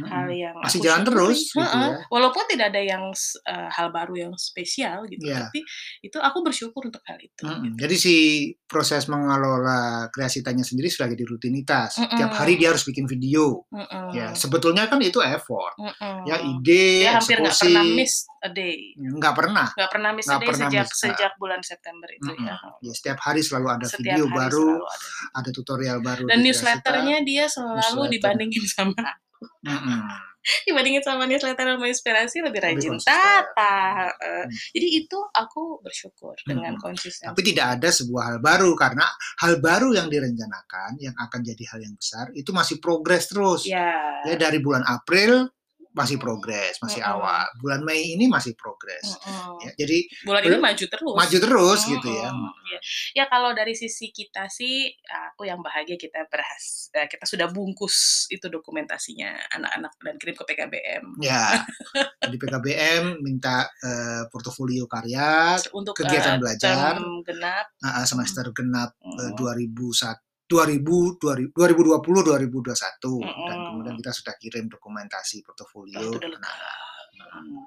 hmm. 0.00 0.08
hal 0.08 0.28
yang 0.28 0.56
masih 0.60 0.80
jalan 0.84 1.04
syukuri. 1.04 1.12
terus 1.12 1.38
gitu 1.52 1.60
ya. 1.60 2.04
walaupun 2.12 2.44
tidak 2.48 2.66
ada 2.72 2.82
yang 2.82 3.04
uh, 3.48 3.68
hal 3.72 3.88
baru 3.88 4.28
yang 4.28 4.32
spesial 4.36 5.08
gitu 5.08 5.28
yeah. 5.28 5.48
tapi 5.48 5.64
itu 6.04 6.18
aku 6.20 6.38
bersyukur 6.44 6.88
untuk 6.88 7.04
hal 7.08 7.16
itu 7.20 7.44
hmm. 7.44 7.72
gitu. 7.72 7.76
Jadi 7.82 7.96
si 7.98 8.14
proses 8.62 9.10
mengelola 9.10 10.06
kreasi 10.14 10.38
tanya 10.38 10.62
sendiri 10.62 10.86
sudah 10.86 11.10
jadi 11.10 11.26
rutinitas. 11.26 11.98
Mm 11.98 12.06
-mm. 12.06 12.18
Tiap 12.22 12.32
hari 12.38 12.54
dia 12.54 12.70
harus 12.70 12.86
bikin 12.86 13.10
video. 13.10 13.66
Mm 13.74 13.82
-mm. 13.82 14.06
Ya, 14.14 14.26
sebetulnya 14.38 14.86
kan 14.86 15.02
itu 15.02 15.18
effort. 15.18 15.74
Mm 15.82 15.90
-mm. 15.90 16.18
Ya, 16.30 16.36
ide, 16.38 16.86
dia 17.02 17.18
hampir 17.18 17.42
nggak 17.42 17.58
pernah 17.58 17.84
miss 17.90 18.14
a 18.38 18.48
day. 18.54 18.94
Nggak 18.94 19.34
pernah. 19.34 19.66
Nggak 19.74 19.90
pernah 19.90 20.10
miss 20.14 20.26
gak 20.30 20.38
a 20.38 20.38
day 20.38 20.46
pernah 20.46 20.68
sejak 20.70 20.86
miss, 20.86 21.02
sejak 21.02 21.32
bulan 21.42 21.60
September 21.66 22.08
itu 22.14 22.30
mm 22.30 22.38
-mm. 22.38 22.46
ya. 22.46 22.56
ya. 22.86 22.92
Setiap 22.94 23.18
hari 23.18 23.42
selalu 23.42 23.68
ada 23.74 23.86
setiap 23.90 24.14
video 24.14 24.24
baru, 24.30 24.78
ada. 24.78 25.42
ada 25.42 25.50
tutorial 25.50 25.98
baru. 25.98 26.30
Dan 26.30 26.46
newsletternya 26.46 27.26
dia 27.26 27.50
selalu 27.50 27.82
newsletter. 27.82 28.12
dibandingin 28.14 28.64
sama. 28.70 29.18
Mm 29.66 29.74
-mm 29.74 30.31
dibandingin 30.66 31.02
sama 31.02 31.24
newsletter 31.24 31.64
sama 31.64 31.86
inspirasi 31.86 32.42
lebih 32.42 32.60
rajin 32.62 32.98
lebih 32.98 33.06
tata. 33.06 34.10
Hmm. 34.10 34.48
Jadi 34.50 34.88
itu 35.04 35.18
aku 35.30 35.80
bersyukur 35.82 36.34
hmm. 36.42 36.48
dengan 36.48 36.74
konsisten. 36.78 37.30
Tapi 37.30 37.42
tidak 37.46 37.78
ada 37.78 37.88
sebuah 37.88 38.22
hal 38.34 38.38
baru 38.42 38.70
karena 38.74 39.06
hal 39.42 39.62
baru 39.62 39.94
yang 39.94 40.10
direncanakan 40.10 40.98
yang 40.98 41.14
akan 41.16 41.40
jadi 41.42 41.64
hal 41.74 41.80
yang 41.82 41.94
besar 41.94 42.30
itu 42.34 42.50
masih 42.50 42.82
progres 42.82 43.30
terus. 43.30 43.64
Ya. 43.66 44.22
Ya 44.26 44.34
dari 44.38 44.58
bulan 44.58 44.82
April 44.86 45.50
masih 45.92 46.16
progres, 46.16 46.80
masih 46.80 47.00
Mm-mm. 47.00 47.12
awal. 47.16 47.44
Bulan 47.60 47.84
Mei 47.84 48.16
ini 48.16 48.24
masih 48.26 48.52
progres. 48.52 49.04
Mm-mm. 49.04 49.60
Ya, 49.60 49.70
jadi 49.76 49.98
Bulan 50.24 50.42
ini 50.42 50.56
maju 50.56 50.84
terus. 50.88 51.14
maju 51.14 51.36
terus 51.38 51.80
gitu 51.84 52.08
ya. 52.08 52.28
Ya. 52.32 52.78
Ya 53.12 53.24
kalau 53.28 53.52
dari 53.52 53.72
sisi 53.72 54.08
kita 54.08 54.48
sih, 54.48 54.88
aku 55.28 55.44
yang 55.44 55.60
bahagia 55.60 55.94
kita 55.94 56.24
berhas, 56.26 56.88
eh, 56.90 57.04
kita 57.06 57.24
sudah 57.24 57.46
bungkus 57.46 58.26
itu 58.28 58.48
dokumentasinya 58.48 59.36
anak-anak 59.52 59.92
dan 60.00 60.14
kirim 60.16 60.34
ke 60.34 60.44
PKBM 60.48 61.04
Ya, 61.20 61.60
di 62.32 62.36
PKBM 62.36 63.20
minta 63.20 63.68
eh, 63.78 64.24
portofolio 64.28 64.88
karya 64.88 65.60
untuk 65.72 65.92
kegiatan 65.94 66.36
eh, 66.36 66.40
belajar. 66.40 66.96
genap. 67.22 67.66
uh, 67.80 68.04
semester 68.04 68.48
genap 68.50 68.96
eh, 68.98 69.30
Mm. 69.32 69.36
2001 69.36 70.31
2000 70.52 71.16
2020 71.56 71.56
2021 71.56 72.68
dan 72.68 73.56
Mm-mm. 73.56 73.64
kemudian 73.72 73.94
kita 73.96 74.12
sudah 74.12 74.34
kirim 74.36 74.68
dokumentasi 74.68 75.40
portofolio 75.40 76.12
Nah. 76.20 76.91
Hmm. 77.24 77.62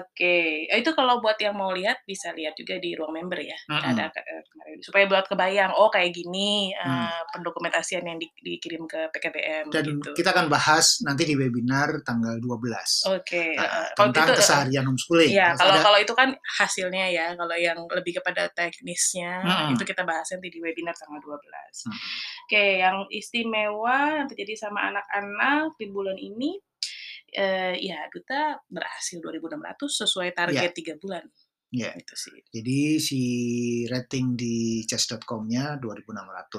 Oke, 0.00 0.36
Eh, 0.66 0.78
itu 0.78 0.90
kalau 0.90 1.18
buat 1.18 1.36
yang 1.36 1.52
mau 1.52 1.70
lihat 1.70 2.04
bisa 2.04 2.30
lihat 2.30 2.52
juga 2.52 2.76
di 2.76 2.92
ruang 2.92 3.12
member 3.12 3.38
ya. 3.38 3.56
Mm-mm. 3.66 3.80
Ada 3.86 4.12
eh, 4.12 4.42
kemarin 4.44 4.78
supaya 4.80 5.04
buat 5.06 5.26
kebayang, 5.26 5.72
oh 5.72 5.88
kayak 5.88 6.12
gini 6.12 6.70
eh, 6.70 6.80
Hmm. 6.80 7.08
pendokumentasian 7.32 8.02
yang 8.02 8.16
di- 8.16 8.30
dikirim 8.38 8.84
ke 8.84 9.08
PKBM 9.10 9.68
dan 9.68 9.84
gitu. 9.84 10.10
kita 10.12 10.30
akan 10.30 10.46
bahas 10.46 11.00
nanti 11.00 11.24
di 11.24 11.34
webinar 11.34 12.02
tanggal 12.02 12.36
12 12.36 13.08
Oke, 13.08 13.54
eh, 13.54 13.88
kalau 13.92 14.10
tentang 14.10 14.28
eh, 14.28 14.38
keseharian 14.38 14.84
homeschooling. 14.84 15.30
Ya, 15.30 15.52
Terus 15.52 15.60
kalau 15.60 15.74
ada- 15.74 15.84
kalau 15.84 15.98
itu 15.98 16.12
kan 16.12 16.28
hasilnya 16.54 17.06
ya, 17.08 17.26
kalau 17.34 17.56
yang 17.56 17.78
lebih 17.88 18.12
kepada 18.16 18.46
teknisnya 18.50 19.42
Mm-mm. 19.42 19.74
itu 19.74 19.84
kita 19.84 20.04
bahas 20.04 20.28
nanti 20.28 20.48
di 20.48 20.60
webinar 20.60 20.92
tanggal 20.94 21.18
12. 21.18 21.88
Mm. 21.88 21.98
Oke, 22.44 22.64
yang 22.78 22.96
istimewa 23.10 23.98
yang 24.14 24.26
terjadi 24.26 24.54
sama 24.58 24.90
anak-anak 24.90 25.74
di 25.74 25.86
bulan 25.88 26.14
ini 26.14 26.58
eh 27.30 27.74
ya 27.78 28.06
Duta 28.10 28.58
berhasil 28.66 29.18
2600 29.18 29.86
sesuai 29.86 30.28
target 30.34 30.70
tiga 30.74 30.94
bulan. 30.98 31.24
Ya. 31.70 31.94
Itu 31.94 32.18
sih. 32.18 32.34
Jadi 32.50 32.98
si 32.98 33.20
rating 33.86 34.34
di 34.34 34.82
chess.com-nya 34.82 35.78
2600, 35.78 36.10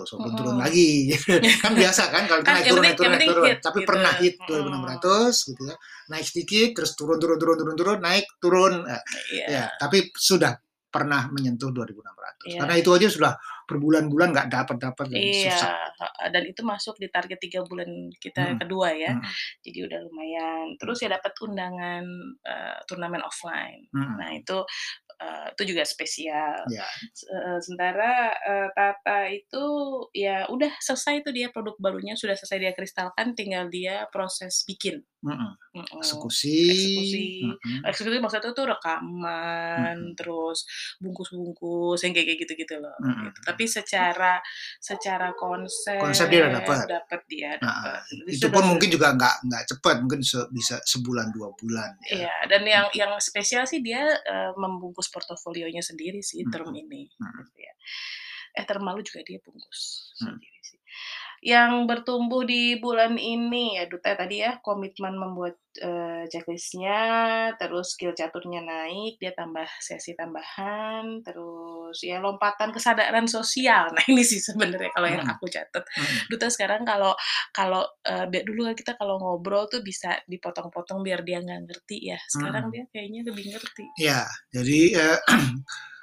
walaupun 0.08 0.24
Mm-mm. 0.24 0.40
turun 0.40 0.56
lagi. 0.56 1.12
kan 1.64 1.76
biasa 1.76 2.08
kan 2.08 2.24
kalau 2.32 2.40
Kan 2.48 2.56
naik 2.56 2.72
turun, 2.72 2.80
naik 2.80 2.96
turun, 2.96 3.12
naik 3.20 3.28
turun. 3.28 3.44
hit 3.52 3.60
Tapi 3.60 3.80
gitu. 3.84 3.90
pernah 3.92 4.14
hit 4.24 4.36
Mm-mm. 4.40 4.88
2600 4.88 5.52
gitu 5.52 5.62
ya. 5.68 5.76
Naik 6.16 6.26
sedikit 6.32 6.68
terus 6.80 6.92
turun 6.96 7.20
turun 7.20 7.36
turun 7.36 7.56
turun 7.60 7.76
turun, 7.76 8.00
naik 8.00 8.24
turun. 8.40 8.74
Eh, 8.88 9.02
Iya. 9.36 9.46
Ya, 9.52 9.64
tapi 9.76 10.16
sudah 10.16 10.56
pernah 10.88 11.28
menyentuh 11.28 11.76
2600. 11.76 12.48
Iya. 12.48 12.60
Karena 12.64 12.76
itu 12.80 12.90
aja 12.96 13.08
sudah 13.12 13.34
berbulan-bulan 13.70 14.30
nggak 14.34 14.50
dapat-dapat 14.52 15.06
dan 15.12 15.22
Iya, 15.22 15.54
susah. 15.54 15.76
dan 16.34 16.44
itu 16.48 16.62
masuk 16.62 16.96
di 16.98 17.08
target 17.10 17.40
tiga 17.42 17.62
bulan 17.66 17.88
kita 18.18 18.56
Mm-mm. 18.56 18.60
kedua 18.62 18.94
ya, 18.94 19.14
Mm-mm. 19.18 19.32
jadi 19.66 19.80
udah 19.90 20.00
lumayan. 20.08 20.66
Terus 20.80 20.98
ya 21.02 21.10
dapat 21.12 21.34
undangan 21.42 22.04
eh, 22.46 22.78
turnamen 22.88 23.22
offline. 23.22 23.86
Mm-mm. 23.92 24.16
Nah 24.18 24.30
itu 24.34 24.58
eh, 25.22 25.48
itu 25.54 25.64
juga 25.76 25.84
spesial. 25.86 26.66
Ya, 26.72 26.88
Se- 27.14 27.30
eh, 27.30 27.60
Sementara 27.62 28.34
eh, 28.36 28.70
Tata 28.74 29.20
itu 29.30 29.66
ya 30.14 30.46
udah 30.50 30.72
selesai 30.82 31.22
tuh 31.26 31.34
dia 31.34 31.50
produk 31.54 31.76
barunya 31.78 32.18
sudah 32.18 32.34
selesai 32.38 32.58
dia 32.60 32.74
kristalkan, 32.74 33.34
tinggal 33.38 33.70
dia 33.70 34.06
proses 34.10 34.66
bikin. 34.66 35.02
Mm-mm. 35.22 35.52
Mm-mm. 35.72 36.00
eksekusi. 36.02 36.68
Eksekusi. 36.68 37.26
mm-mm. 37.48 37.80
Eksekusi 37.88 38.18
maksudnya 38.20 38.52
tuh 38.52 38.66
rekaman, 38.68 39.96
Mm-mm. 39.98 40.18
terus 40.18 40.66
bungkus-bungkus 40.98 42.02
yang 42.02 42.14
kayak 42.14 42.42
gitu-gitu 42.42 42.76
loh. 42.78 42.94
Mm-mm. 43.00 43.30
gitu. 43.30 43.40
Tapi 43.46 43.64
secara 43.66 44.42
secara 44.78 45.32
konsep 45.34 46.02
Konsep 46.02 46.28
dia 46.28 46.50
udah 46.50 46.60
dapet. 46.60 46.78
dapet 46.90 47.22
dia 47.30 47.50
Nah. 47.62 48.02
Jadi 48.10 48.34
itu 48.36 48.48
pun 48.50 48.64
mungkin 48.66 48.90
juga 48.90 49.14
nggak 49.14 49.36
nggak 49.46 49.64
cepat, 49.76 49.96
mungkin 50.02 50.22
se- 50.26 50.50
bisa 50.50 50.82
sebulan 50.84 51.30
dua 51.32 51.54
bulan. 51.54 51.94
Ya. 52.10 52.26
Iya, 52.26 52.36
dan 52.50 52.62
yang 52.66 52.86
yang 52.92 53.12
spesial 53.22 53.64
sih 53.64 53.80
dia 53.80 54.02
eh, 54.06 54.52
membungkus 54.58 55.08
portofolionya 55.08 55.80
sendiri 55.80 56.20
sih 56.26 56.42
Mm-mm. 56.42 56.52
term 56.52 56.74
ini. 56.74 57.08
Mm-mm. 57.08 57.46
gitu 57.46 57.60
ya. 57.62 57.74
Eh 58.52 58.66
term 58.68 58.84
lalu 58.84 59.06
juga 59.06 59.24
dia 59.24 59.40
bungkus 59.40 60.12
Mm. 60.22 60.36
sendiri. 60.36 60.61
Yang 61.42 61.90
bertumbuh 61.90 62.46
di 62.46 62.78
bulan 62.78 63.18
ini 63.18 63.82
ya 63.82 63.90
Duta 63.90 64.14
tadi 64.14 64.46
ya 64.46 64.62
komitmen 64.62 65.18
membuat 65.18 65.58
eh, 65.74 66.30
checklistnya, 66.30 67.00
terus 67.58 67.96
skill 67.98 68.14
caturnya 68.14 68.62
naik, 68.62 69.18
dia 69.18 69.34
tambah 69.34 69.66
sesi 69.82 70.14
tambahan, 70.14 71.24
terus 71.26 71.98
ya 72.04 72.22
lompatan 72.22 72.70
kesadaran 72.70 73.26
sosial. 73.26 73.90
Nah 73.96 74.04
ini 74.06 74.22
sih 74.22 74.38
sebenarnya 74.38 74.92
kalau 74.94 75.08
yang 75.10 75.26
Mm. 75.26 75.34
aku 75.34 75.50
catat. 75.50 75.82
Mm-mm. 75.82 76.30
Duta 76.30 76.48
sekarang 76.52 76.86
kalau 76.86 77.18
kalau 77.50 77.88
eh, 78.06 78.26
biar 78.30 78.44
dulu 78.46 78.70
kan 78.70 78.76
kita 78.78 78.94
kalau 79.00 79.18
ngobrol 79.18 79.66
tuh 79.66 79.82
bisa 79.82 80.20
dipotong-potong 80.30 81.02
biar 81.02 81.26
dia 81.26 81.42
nggak 81.42 81.62
ngerti 81.66 81.98
ya. 82.14 82.20
Sekarang 82.30 82.70
Mm. 82.70 82.72
dia 82.76 82.84
kayaknya 82.94 83.22
lebih 83.26 83.46
ngerti. 83.50 83.86
Ya, 83.98 84.28
jadi 84.54 84.82
eh, 84.94 85.20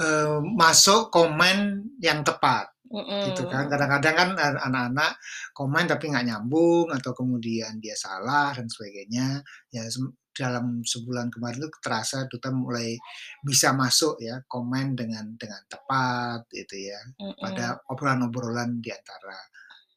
eh, 0.00 0.38
masuk 0.40 1.12
komen 1.12 1.88
yang 2.00 2.22
tepat. 2.24 2.72
Mm-mm. 2.92 3.32
gitu 3.32 3.48
kan 3.48 3.72
kadang-kadang 3.72 4.12
kan 4.12 4.28
eh, 4.36 4.56
anak-anak 4.68 5.16
komen 5.56 5.88
tapi 5.88 6.12
nggak 6.12 6.28
nyambung 6.28 6.92
atau 6.92 7.16
kemudian 7.16 7.80
dia 7.80 7.96
salah 7.96 8.52
dan 8.52 8.68
sebagainya 8.68 9.40
ya 9.72 9.88
dalam 10.32 10.80
sebulan 10.84 11.28
kemarin 11.28 11.60
itu 11.60 11.72
terasa 11.80 12.24
duta 12.28 12.48
mulai 12.52 12.96
bisa 13.44 13.72
masuk 13.76 14.20
ya 14.20 14.40
komen 14.48 14.92
dengan 14.92 15.24
dengan 15.40 15.60
tepat 15.68 16.48
gitu 16.52 16.92
ya 16.92 17.00
Mm-mm. 17.20 17.40
pada 17.40 17.80
obrolan-obrolan 17.88 18.80
di 18.80 18.92
antara 18.92 19.40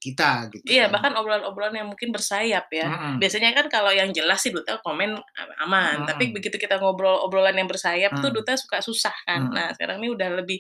kita 0.06 0.54
gitu 0.54 0.70
Iya, 0.70 0.86
kan. 0.86 0.94
bahkan 0.94 1.12
obrolan-obrolan 1.18 1.74
yang 1.74 1.90
mungkin 1.90 2.14
bersayap 2.14 2.70
ya. 2.70 2.86
Mm-mm. 2.86 3.18
Biasanya 3.18 3.58
kan 3.58 3.66
kalau 3.68 3.90
yang 3.90 4.14
jelas 4.14 4.38
sih 4.38 4.54
Duta 4.54 4.78
komen 4.80 5.18
aman, 5.60 6.06
tapi 6.06 6.30
Mm-mm. 6.30 6.36
begitu 6.38 6.62
kita 6.62 6.78
ngobrol 6.78 7.26
obrolan 7.26 7.58
yang 7.58 7.66
bersayap 7.66 8.14
tuh 8.16 8.30
Mm. 8.30 8.36
Duta 8.38 8.54
suka 8.54 8.78
susah 8.80 9.16
kan. 9.26 9.50
Mm. 9.50 9.54
Nah, 9.54 9.68
sekarang 9.74 9.98
ini 9.98 10.14
udah 10.14 10.30
lebih 10.38 10.60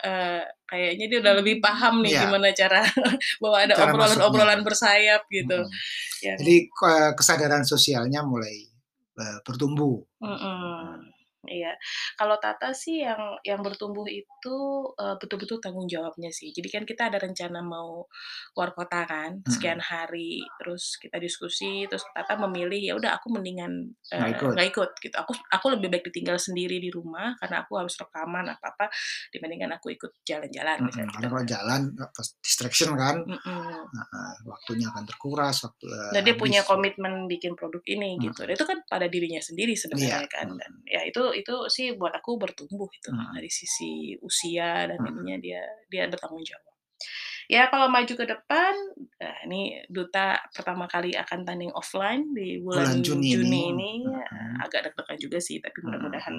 eh, 0.00 0.42
kayaknya 0.64 1.06
dia 1.08 1.18
udah 1.20 1.34
lebih 1.38 1.58
paham 1.58 2.00
nih 2.00 2.14
Iya. 2.14 2.20
gimana 2.24 2.48
cara 2.50 2.80
bahwa 3.42 3.58
ada 3.58 3.74
obrolan-obrolan 3.76 4.60
bersayap 4.62 5.26
gitu. 5.26 5.58
Mm-mm. 5.58 6.22
Ya. 6.22 6.38
jadi 6.38 6.70
kesadaran 7.12 7.66
sosialnya 7.66 8.22
mulai 8.22 8.70
eh, 9.14 9.38
bertumbuh 9.42 10.00
Mm-mm. 10.18 11.13
Iya, 11.44 11.72
kalau 12.14 12.36
Tata 12.36 12.72
sih 12.72 13.00
yang 13.00 13.18
yang 13.42 13.60
bertumbuh 13.60 14.04
itu 14.06 14.56
eh, 14.96 15.16
betul-betul 15.16 15.58
tanggung 15.58 15.86
jawabnya 15.86 16.28
sih. 16.28 16.50
Jadi 16.50 16.68
kan 16.68 16.82
kita 16.82 17.08
ada 17.08 17.18
rencana 17.18 17.60
mau 17.60 18.04
keluar 18.52 18.72
kota 18.72 19.04
kan, 19.04 19.40
sekian 19.46 19.78
hari, 19.78 20.40
terus 20.58 20.96
kita 20.96 21.16
diskusi, 21.16 21.84
terus 21.86 22.04
Tata 22.10 22.36
memilih 22.40 22.80
ya 22.80 22.94
udah 22.94 23.16
aku 23.16 23.32
mendingan 23.32 23.92
eh, 24.10 24.16
Nggak 24.18 24.30
ikut. 24.36 24.52
nggak 24.56 24.68
ikut 24.72 24.90
gitu. 25.00 25.16
Aku 25.16 25.32
aku 25.48 25.66
lebih 25.72 25.88
baik 25.88 26.04
ditinggal 26.08 26.36
sendiri 26.36 26.78
di 26.78 26.88
rumah 26.88 27.36
karena 27.38 27.62
aku 27.62 27.76
harus 27.76 27.94
rekaman 27.94 28.46
apa 28.48 28.74
apa 28.74 28.86
dibandingkan 29.30 29.76
aku 29.76 29.92
ikut 29.92 30.10
jalan-jalan 30.22 30.78
karena 30.88 31.04
gitu. 31.10 31.26
kalau 31.28 31.44
jalan 31.44 31.80
eh, 31.94 32.10
pas 32.10 32.28
distraction 32.40 32.90
kan 32.94 33.16
eh, 33.24 33.84
waktunya 34.44 34.86
akan 34.88 35.04
terkuras 35.04 35.64
waktu 35.64 35.86
eh, 35.88 36.12
Dan 36.14 36.22
dia 36.24 36.36
punya 36.36 36.60
habis. 36.62 36.70
komitmen 36.70 37.26
bikin 37.26 37.52
produk 37.54 37.82
ini 37.86 38.16
gitu. 38.18 38.44
Dan 38.44 38.54
itu 38.54 38.66
kan 38.66 38.78
pada 38.86 39.06
dirinya 39.06 39.40
sendiri 39.40 39.74
sebenarnya 39.74 40.24
Iya. 40.24 40.30
kan. 40.30 40.46
Dan 40.54 40.72
ya 40.86 41.00
itu 41.04 41.22
itu 41.36 41.54
sih 41.70 41.94
buat 41.98 42.14
aku 42.14 42.38
bertumbuh 42.40 42.88
itu 42.94 43.10
Hmm. 43.10 43.34
dari 43.36 43.50
sisi 43.52 44.14
usia 44.22 44.86
dan 44.90 44.98
Hmm. 45.02 45.10
ininya 45.10 45.36
dia 45.42 45.62
dia 45.90 46.06
bertanggung 46.08 46.42
jawab. 46.46 46.72
Ya 47.44 47.68
kalau 47.68 47.92
maju 47.92 48.08
ke 48.08 48.24
depan, 48.24 48.72
nah 49.20 49.36
ini 49.44 49.84
Duta 49.92 50.40
pertama 50.48 50.88
kali 50.88 51.12
akan 51.12 51.44
tanding 51.44 51.68
offline 51.76 52.32
di 52.32 52.56
bulan, 52.64 52.88
Bulan 52.88 53.04
Juni 53.04 53.28
Juni, 53.36 53.60
ini. 53.68 53.68
ini, 53.76 53.92
Hmm. 54.32 54.56
agak 54.64 54.80
deg-degan 54.88 55.18
juga 55.20 55.38
sih, 55.44 55.60
tapi 55.60 55.76
Hmm. 55.84 55.92
mudah-mudahan 55.92 56.36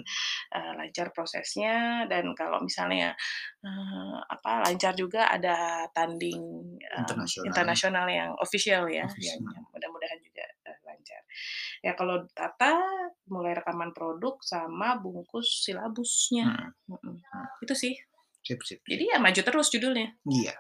eh, 0.58 0.72
lancar 0.82 1.14
prosesnya 1.14 2.06
dan 2.10 2.34
kalau 2.34 2.58
misalnya 2.66 3.14
eh, 3.62 4.18
apa 4.26 4.66
lancar 4.66 4.98
juga 4.98 5.30
ada 5.30 5.86
tanding 5.94 6.42
em, 6.82 7.02
Internasional. 7.06 7.46
internasional 7.54 8.08
yang 8.10 8.32
official 8.42 8.90
ya, 8.90 9.06
Official. 9.06 9.38
yang 9.38 9.40
mudah-mudahan 9.70 10.20
juga 10.26 10.46
eh, 10.66 10.80
lancar. 10.90 11.22
Ya 11.86 11.94
kalau 11.94 12.26
Tata 12.34 12.74
mulai 13.30 13.58
rekaman 13.58 13.92
produk 13.96 14.38
sama 14.42 14.98
bungkus 15.02 15.66
silabusnya, 15.66 16.72
Hmm. 16.90 16.94
Mm-mm. 16.94 17.16
itu 17.66 17.74
sih. 17.74 17.94
Sip, 18.46 18.62
sip. 18.62 18.86
Jadi 18.86 19.10
ya 19.10 19.18
maju 19.18 19.42
terus 19.42 19.74
judulnya. 19.74 20.14
Iya. 20.30 20.54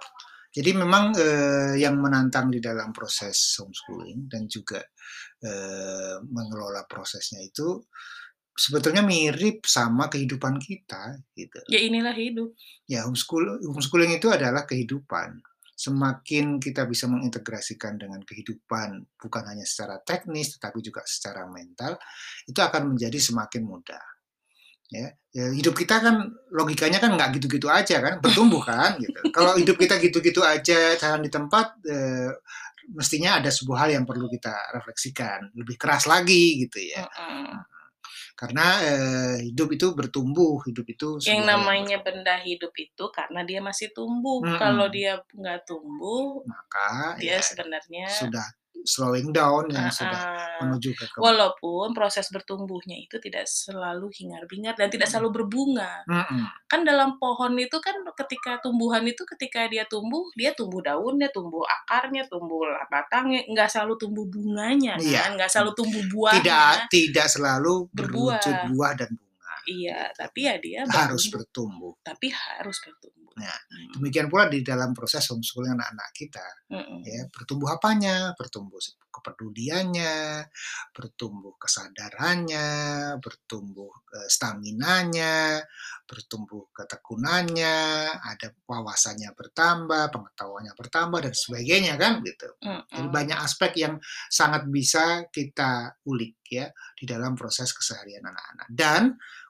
Jadi 0.55 0.71
memang 0.71 1.11
eh, 1.19 1.75
yang 1.83 1.99
menantang 1.99 2.47
di 2.49 2.63
dalam 2.63 2.95
proses 2.95 3.59
homeschooling 3.59 4.25
dan 4.31 4.47
juga 4.47 4.79
eh, 5.43 6.17
mengelola 6.25 6.87
prosesnya 6.87 7.43
itu 7.43 7.83
sebetulnya 8.55 9.03
mirip 9.03 9.67
sama 9.67 10.07
kehidupan 10.07 10.57
kita 10.63 11.19
gitu. 11.35 11.59
Ya 11.67 11.83
inilah 11.83 12.15
hidup. 12.15 12.55
Ya 12.87 13.03
homeschool 13.03 13.61
homeschooling 13.67 14.15
itu 14.15 14.31
adalah 14.31 14.63
kehidupan. 14.63 15.43
Semakin 15.75 16.57
kita 16.63 16.87
bisa 16.87 17.05
mengintegrasikan 17.11 17.99
dengan 17.99 18.23
kehidupan 18.23 19.19
bukan 19.19 19.43
hanya 19.43 19.67
secara 19.67 19.99
teknis 19.99 20.55
tetapi 20.55 20.79
juga 20.79 21.03
secara 21.03 21.43
mental 21.51 21.99
itu 22.47 22.59
akan 22.63 22.95
menjadi 22.95 23.19
semakin 23.19 23.63
mudah. 23.67 24.03
Ya, 24.85 25.11
ya 25.33 25.49
hidup 25.49 25.73
kita 25.75 25.97
kan 25.97 26.29
logikanya 26.53 27.01
kan 27.01 27.17
nggak 27.17 27.41
gitu-gitu 27.41 27.67
aja 27.67 27.99
kan 27.99 28.23
bertumbuh 28.23 28.63
kan 28.69 28.95
gitu. 29.03 29.19
Kalau 29.35 29.59
hidup 29.59 29.75
kita 29.75 29.99
gitu-gitu 29.99 30.39
aja 30.45 30.95
jalan 30.95 31.21
di 31.25 31.31
tempat 31.33 31.75
eh, 31.89 32.31
mestinya 32.93 33.41
ada 33.41 33.49
sebuah 33.49 33.85
hal 33.85 33.89
yang 33.99 34.05
perlu 34.05 34.29
kita 34.29 34.53
refleksikan, 34.77 35.51
lebih 35.57 35.75
keras 35.75 36.05
lagi 36.05 36.63
gitu 36.63 36.79
ya. 36.85 37.03
Mm-mm. 37.03 37.74
Karena 38.35 38.67
eh, 38.83 39.35
hidup 39.47 39.71
itu 39.71 39.95
bertumbuh, 39.95 40.59
hidup 40.67 40.83
itu 40.91 41.07
Yang 41.23 41.43
namanya 41.47 42.03
benda 42.03 42.35
hidup 42.43 42.75
itu 42.75 43.07
karena 43.15 43.47
dia 43.47 43.63
masih 43.63 43.95
tumbuh. 43.95 44.43
Mm-mm. 44.43 44.59
Kalau 44.59 44.91
dia 44.91 45.23
nggak 45.31 45.63
tumbuh, 45.63 46.43
maka 46.43 47.15
dia 47.15 47.39
ya 47.39 47.39
sebenarnya 47.39 48.11
sudah 48.11 48.43
slowing 48.85 49.33
down 49.33 49.65
yang 49.67 49.89
uh-uh. 49.89 49.97
sudah 49.97 50.21
menuju 50.61 50.95
ke 50.95 51.05
ke- 51.05 51.19
Walaupun 51.19 51.91
proses 51.91 52.31
bertumbuhnya 52.31 52.95
itu 52.95 53.19
tidak 53.19 53.43
selalu 53.43 54.07
hingar-bingar 54.13 54.77
dan 54.77 54.87
tidak 54.87 55.09
selalu 55.09 55.41
berbunga. 55.43 56.05
Mm-mm. 56.07 56.45
Kan 56.65 56.85
dalam 56.85 57.17
pohon 57.17 57.57
itu 57.57 57.75
kan 57.83 57.97
ketika 58.15 58.61
tumbuhan 58.61 59.03
itu 59.03 59.25
ketika 59.35 59.67
dia 59.67 59.83
tumbuh, 59.83 60.23
dia 60.37 60.53
tumbuh 60.53 60.79
daunnya, 60.79 61.27
tumbuh 61.33 61.65
akarnya, 61.65 62.23
tumbuh 62.29 62.63
batangnya, 62.87 63.43
nggak 63.49 63.67
selalu 63.67 63.97
tumbuh 63.99 64.25
bunganya 64.25 64.95
Iya. 64.95 65.27
kan, 65.27 65.31
nggak 65.35 65.49
selalu 65.51 65.71
tumbuh 65.75 66.03
buahnya. 66.13 66.39
tidak 66.39 66.73
tidak 66.93 67.27
selalu 67.27 67.89
Berbuah. 67.91 68.39
berwujud 68.39 68.55
buah 68.71 68.91
dan 68.95 69.09
bunga. 69.11 69.53
Iya, 69.65 69.99
tapi 70.13 70.39
ya 70.45 70.55
dia 70.61 70.81
Harus 70.85 71.25
bertumbuh, 71.27 71.91
bertumbuh. 71.91 71.93
tapi 72.05 72.27
harus 72.29 72.77
bertumbuh. 72.79 73.24
Nah, 73.35 73.51
Hmm. 73.67 73.99
Demikian 73.99 74.31
pula 74.31 74.47
di 74.47 74.63
dalam 74.63 74.95
proses 74.95 75.27
homeschooling 75.27 75.75
anak-anak 75.75 76.09
kita. 76.15 76.45
Mm-mm. 76.71 77.05
ya 77.05 77.29
bertumbuh 77.29 77.69
apanya 77.77 78.33
bertumbuh 78.33 78.81
kepeduliannya 79.13 80.43
bertumbuh 80.91 81.53
kesadarannya 81.61 82.67
bertumbuh 83.21 83.91
eh, 84.17 84.27
staminanya 84.27 85.61
bertumbuh 86.09 86.73
ketekunannya 86.73 87.77
ada 88.17 88.47
wawasannya 88.65 89.29
bertambah 89.37 90.09
pengetahuannya 90.09 90.73
bertambah 90.73 91.19
dan 91.29 91.33
sebagainya 91.37 91.93
kan 92.01 92.25
gitu 92.25 92.49
jadi 92.61 93.05
Mm-mm. 93.05 93.13
banyak 93.13 93.37
aspek 93.37 93.77
yang 93.77 94.01
sangat 94.27 94.65
bisa 94.65 95.29
kita 95.29 95.93
ulik 96.09 96.41
ya 96.49 96.73
di 96.97 97.05
dalam 97.05 97.37
proses 97.37 97.69
keseharian 97.77 98.25
anak-anak 98.25 98.67
dan 98.73 99.01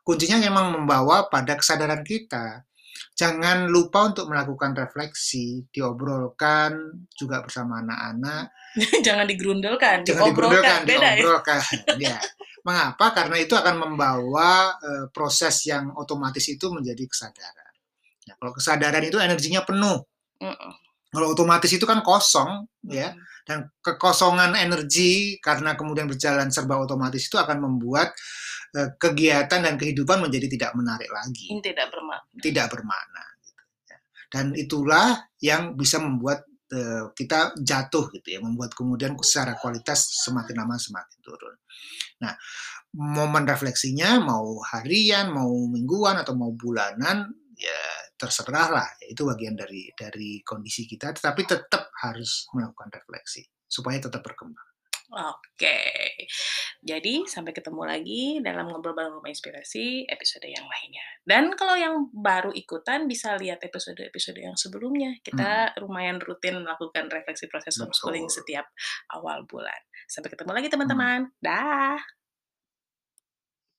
kuncinya 0.03 0.37
memang 0.43 0.83
membawa 0.83 1.31
pada 1.31 1.55
kesadaran 1.55 2.03
kita 2.03 2.67
jangan 3.15 3.67
lupa 3.67 4.11
untuk 4.11 4.31
melakukan 4.31 4.75
refleksi 4.75 5.67
diobrolkan 5.71 7.05
juga 7.15 7.43
bersama 7.43 7.83
anak-anak 7.83 8.51
Jangan 9.07 9.25
digerundelkan, 9.27 10.03
jangan 10.03 10.31
diobrolkan, 10.31 10.51
diobrolkan, 10.51 10.79
beda 10.83 11.07
ya. 11.07 11.15
diobrolkan. 11.15 11.59
ya. 12.11 12.17
Mengapa? 12.65 13.05
Karena 13.15 13.35
itu 13.39 13.53
akan 13.55 13.75
membawa 13.79 14.75
eh, 14.81 15.05
proses 15.15 15.55
yang 15.69 15.95
otomatis 15.95 16.43
itu 16.51 16.67
menjadi 16.73 17.03
kesadaran. 17.07 17.73
Nah, 18.25 18.35
kalau 18.41 18.51
kesadaran 18.51 19.03
itu 19.05 19.17
energinya 19.21 19.61
penuh. 19.63 20.01
Mm-mm. 20.41 20.71
Kalau 21.13 21.31
otomatis 21.31 21.71
itu 21.71 21.87
kan 21.87 22.03
kosong, 22.03 22.67
ya. 22.91 23.15
Mm. 23.15 23.23
Dan 23.45 23.69
kekosongan 23.77 24.57
energi 24.57 25.37
karena 25.37 25.77
kemudian 25.77 26.09
berjalan 26.09 26.49
serba 26.49 26.81
otomatis 26.81 27.29
itu 27.29 27.37
akan 27.37 27.61
membuat 27.61 28.09
eh, 28.73 28.97
kegiatan 28.97 29.61
dan 29.61 29.77
kehidupan 29.77 30.17
menjadi 30.17 30.49
tidak 30.49 30.71
menarik 30.73 31.07
lagi, 31.13 31.53
Ini 31.53 31.61
tidak 31.61 31.93
bermakna. 31.93 32.41
tidak 32.41 32.67
bermakna. 32.73 33.23
gitu, 33.45 33.61
ya. 33.85 33.97
Dan 34.33 34.45
itulah 34.57 35.07
yang 35.37 35.77
bisa 35.77 36.01
membuat 36.01 36.41
eh, 36.73 37.05
kita 37.13 37.53
jatuh 37.61 38.09
gitu 38.17 38.27
ya, 38.33 38.41
membuat 38.41 38.73
kemudian 38.73 39.13
secara 39.21 39.53
kualitas 39.61 40.25
semakin 40.25 40.65
lama 40.65 40.81
semakin 40.81 41.17
turun. 41.21 41.55
Nah, 42.25 42.33
momen 42.97 43.45
refleksinya 43.45 44.23
mau 44.25 44.57
harian, 44.73 45.29
mau 45.29 45.51
mingguan 45.69 46.17
atau 46.17 46.33
mau 46.33 46.49
bulanan 46.55 47.29
ya 47.55 47.81
terserah 48.19 48.67
lah, 48.71 48.89
itu 49.07 49.23
bagian 49.23 49.55
dari 49.55 49.89
dari 49.95 50.43
kondisi 50.43 50.85
kita, 50.85 51.15
tetapi 51.15 51.41
tetap 51.47 51.91
harus 52.03 52.47
melakukan 52.51 52.91
refleksi 52.91 53.43
supaya 53.65 53.97
tetap 53.97 54.21
berkembang. 54.21 54.75
Oke. 55.13 55.77
Jadi 56.81 57.29
sampai 57.29 57.53
ketemu 57.53 57.81
lagi 57.85 58.41
dalam 58.41 58.65
ngobrol 58.65 58.97
bareng 58.97 59.21
rumah 59.21 59.29
inspirasi 59.29 60.09
episode 60.09 60.49
yang 60.49 60.65
lainnya. 60.65 61.05
Dan 61.21 61.53
kalau 61.53 61.77
yang 61.77 62.09
baru 62.09 62.49
ikutan 62.49 63.05
bisa 63.05 63.37
lihat 63.37 63.61
episode-episode 63.61 64.41
yang 64.41 64.57
sebelumnya. 64.57 65.13
Kita 65.21 65.77
lumayan 65.81 66.17
rutin 66.17 66.57
melakukan 66.57 67.09
refleksi 67.13 67.45
proses 67.45 67.77
homeschooling 67.77 68.25
setiap 68.29 68.65
awal 69.13 69.45
bulan. 69.45 69.77
Sampai 70.09 70.33
ketemu 70.33 70.51
lagi 70.57 70.69
teman-teman. 70.73 71.29
Dah. 71.37 72.01